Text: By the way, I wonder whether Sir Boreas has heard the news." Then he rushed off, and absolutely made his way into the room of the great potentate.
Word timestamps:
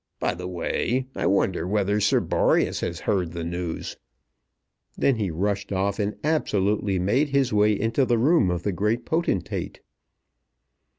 By 0.19 0.33
the 0.33 0.47
way, 0.47 1.05
I 1.15 1.27
wonder 1.27 1.67
whether 1.67 1.99
Sir 1.99 2.19
Boreas 2.21 2.79
has 2.79 3.01
heard 3.01 3.33
the 3.33 3.43
news." 3.43 3.97
Then 4.97 5.17
he 5.17 5.29
rushed 5.29 5.71
off, 5.71 5.99
and 5.99 6.15
absolutely 6.23 6.97
made 6.97 7.29
his 7.29 7.53
way 7.53 7.79
into 7.79 8.03
the 8.05 8.17
room 8.17 8.49
of 8.49 8.63
the 8.63 8.71
great 8.71 9.05
potentate. 9.05 9.81